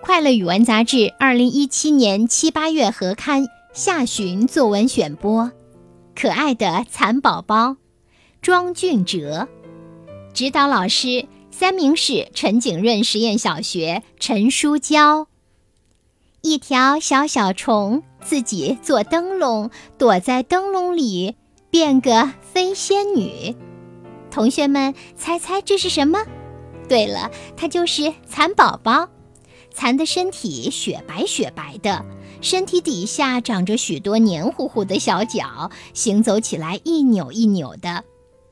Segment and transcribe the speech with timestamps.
[0.00, 5.50] 快乐语文杂志二零一七年七八月合刊下旬作文选播，
[6.14, 7.76] 可爱的蚕宝宝，
[8.40, 9.48] 庄俊哲，
[10.32, 15.26] 指导老师三明市陈景润实验小学陈淑娇。
[16.42, 21.34] 一条小小虫自己做灯笼，躲在灯笼里
[21.70, 23.56] 变个飞仙女。
[24.30, 26.24] 同学们猜猜这是什么？
[26.88, 29.08] 对了，它就是蚕宝宝。
[29.78, 32.04] 蚕的身体雪白雪白的，
[32.40, 38.02] 身体底下长着许多黏糊糊的小脚，行走起来一扭一扭的。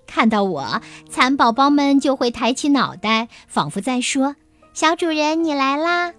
[0.07, 0.81] 看到我，
[1.11, 4.37] 蚕宝宝们就会抬起脑袋，仿佛在说
[4.73, 6.15] ：“小主人，你来啦！”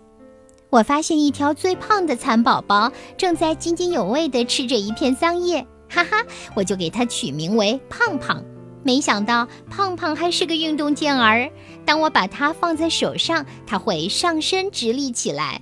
[0.71, 8.43] 我发现一条最胖的蚕宝宝正在津津有味地吃着一片桑叶，哈哈，我就给它取名为胖胖。
[8.83, 11.49] 没想到胖胖还是个运动健儿。
[11.85, 15.61] 当我把它放在手上，它会上身直立起来；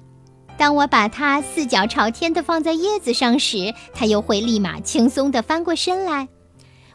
[0.58, 6.28] 当我把它四脚朝天地放在叶子上时，它又会立马轻松地翻过身来。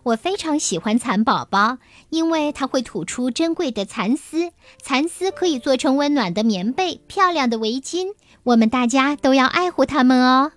[0.03, 1.77] 我非常喜欢蚕宝宝，
[2.09, 4.51] 因为它会吐出珍贵的蚕丝，
[4.83, 8.07] 蚕丝可以做成温暖的棉被、漂亮的围巾。
[8.43, 10.53] 我们大家都要爱护它们哦。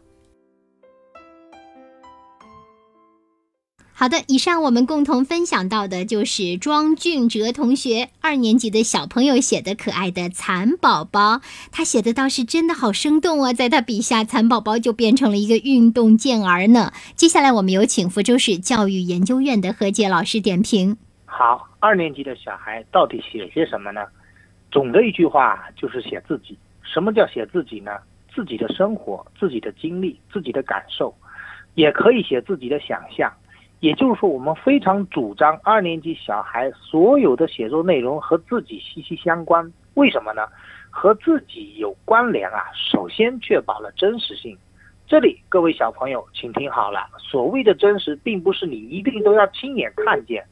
[3.95, 11.41] 好的，以上我们共同分享到的就是庄俊哲同学二年级的小朋友写的可爱的蚕宝宝，
[11.72, 13.53] 他写的倒是真的好生动啊！
[13.53, 16.91] 在他笔下，蚕宝宝就变成了一个运动健儿呢。
[17.16, 20.97] 接下来，我们有请福州市教育研究院的何杰老师点评。
[21.25, 24.02] 好，二年级的小孩到底写些什么呢？
[24.71, 26.58] 总的一句话就是写自己。
[26.81, 27.91] 什么叫写自己呢？
[28.33, 31.14] 自己的生活、自己的经历、自己的感受，
[31.75, 33.31] 也可以写自己的想象。
[33.84, 39.70] 也就是说，我们非常主张二年级小孩所有的写作内容和自己息息相关。
[39.95, 40.48] 为什么呢？
[40.89, 42.64] 和自己有关联啊。
[42.73, 44.58] 首先确保了真实性。
[45.06, 47.09] 这里各位小朋友，请听好了。
[47.20, 50.45] 所谓的真实，并不是你一定都要亲眼看见，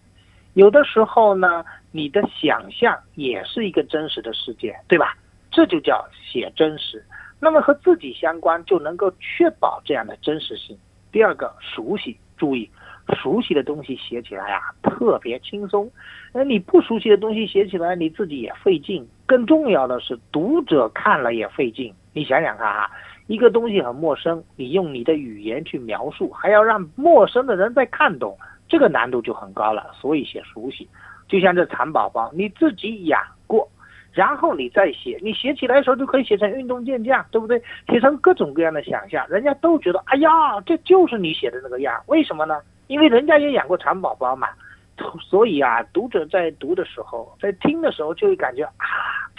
[0.52, 5.16] 有的时候呢，你的想象也是一个真实的世界，对吧？
[5.50, 7.02] 这就叫写真实。
[7.40, 10.78] 那么和自己相关，就能够确保这样的真实性。
[11.14, 12.70] 第二个，熟悉，注意。
[13.16, 15.90] 熟悉的东西写起来啊，特别轻松。
[16.34, 19.08] 那你不熟悉的东西写起来，你自己也费劲。
[19.26, 21.94] 更重要的是，读者看了也费劲。
[22.14, 22.90] 你想想看啊，
[23.28, 29.92] 一个东西很陌生，你用你的语言去描述，还要让陌生的人再看懂，这个难度就很高了。
[29.94, 30.88] 所以写熟悉，
[31.28, 33.68] 就像这蚕宝宝，你自己养过。
[34.14, 37.62] 然后你再写，你写起来的时候就可以写成运动健将，对不对？
[37.88, 41.98] 写成各种各样的想象，人家都觉得，哎呀，这就是你写的那个样。
[42.08, 42.60] 为什么呢？
[42.92, 44.50] 因为人家也养过蚕宝宝嘛，
[45.24, 49.32] 所以啊，读者在读的时候，在听的时候就会感觉啊，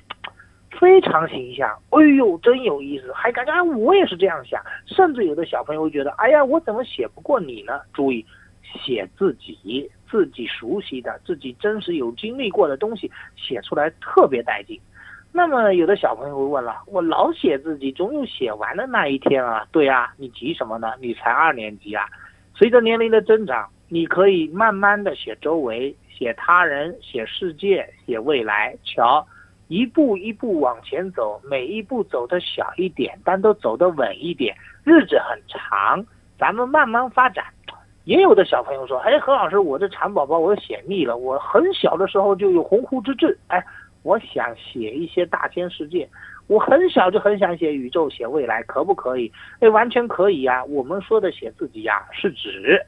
[0.80, 1.68] 非常形象。
[1.90, 4.58] 哎呦，真有意思，还感觉啊，我也是这样想。
[4.86, 7.82] 甚至有的小朋友会觉得，哎呀，我怎么写不过你呢？
[7.92, 8.24] 注意，
[8.62, 9.90] 写自己。
[10.10, 14.78] 自己熟悉的、自己真实有经历过的东西写出来特别带劲。
[15.32, 19.66] 那么有的小朋友会问了：我老写自己，总有写完的那一天啊？
[19.72, 20.92] 对啊，你急什么呢？
[21.00, 22.04] 你才二年级啊！
[22.54, 28.76] 随着年龄的增长，你可以慢慢的写周围、写他人、写世界、写未来。
[28.84, 29.26] 瞧，
[29.68, 34.54] 一步一步往前走，每一步走的小一点，但都走得稳一点。
[34.84, 36.04] 日子很长，
[36.38, 37.44] 咱们慢慢发展。
[38.04, 41.16] 也有的小朋友说：“哎，何老师，我这蚕宝宝我写腻了。
[41.16, 43.64] 我很小的时候就有鸿鹄之志，哎，
[44.02, 46.08] 我想写一些大千世界。
[46.52, 49.32] 我很小就很想写宇宙，写未来，可不可以？
[49.60, 50.62] 哎，完全可以呀。
[50.66, 52.78] 我们说的写自己呀，是指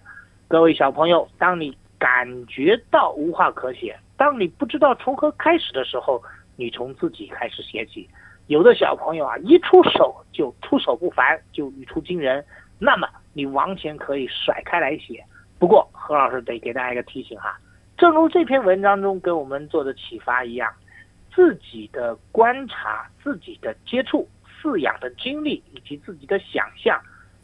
[0.47, 6.23] 各位小朋友，当你感觉到无话可写，当你不知道从何开始的时候，
[6.57, 8.07] 你从自己开始写起。
[8.49, 12.45] 有的小朋友啊，一出手就出手不凡，就语出惊人。
[12.79, 15.21] 那么。”你完全可以甩开来写，
[15.59, 17.59] 不过何老师得给大家一个提醒哈，
[17.99, 20.73] 正如这篇文章中给我们做的启发一样，
[21.35, 27.01] 自己的观察、自己的接触、饲养的经历以及自己的想象，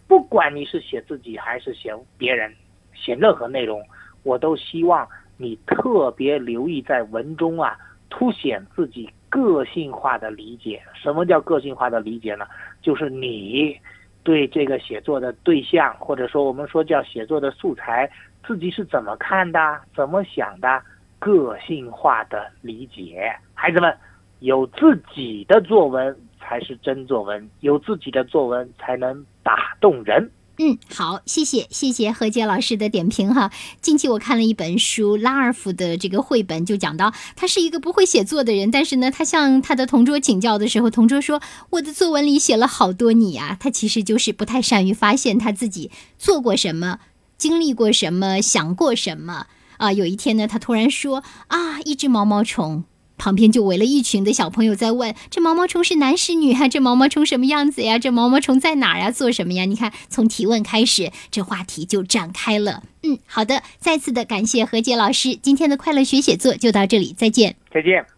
[0.06, 2.54] 不管你是写自己还是写别人，
[2.94, 3.82] 写任何内容，
[4.22, 7.76] 我都希望你特别留意在文中啊，
[8.08, 10.82] 凸显自己个性化的理解。
[10.94, 12.46] 什么叫个性化的理解呢？
[12.80, 13.78] 就是你。
[14.22, 18.08] 对这个写作的对象，或者说我们说叫写作的素材，
[18.46, 20.82] 自己是怎么看的、怎么想的，
[21.20, 23.32] 个性化的理解。
[23.54, 23.96] 孩子们，
[24.40, 30.28] 有自己的作文才是真作文，有自己的作文才能打动人。
[30.62, 33.50] 嗯，好，谢谢谢谢何洁老师的点评哈。
[33.80, 41.40] 近期我看了一本书，拉尔夫的这个绘本就讲到，他是一个不会写作的人，但是呢，他向他的同桌请教的时候，同桌说
[41.70, 46.98] ：“我的作文里写了好多你啊。”他其实就是不太善于发现他自己做过什么、
[47.38, 49.46] 经历过什么、想过什么
[49.80, 49.92] 啊。
[49.92, 52.84] 有一天呢，他突然说：“啊，一只毛毛虫。”
[53.18, 56.66] 旁边就围了一群的小朋友在问：这毛毛虫是男是女啊？
[56.68, 57.98] 这毛毛虫什么样子呀？
[57.98, 59.10] 这毛毛虫在哪儿呀？
[59.10, 59.66] 做什么呀？
[59.66, 62.82] 你看，从提问开始，这话题就展开了。
[63.02, 68.10] 嗯，好的，再次的感谢何洁老师，今天的快乐学写作就到这里，再见，再见。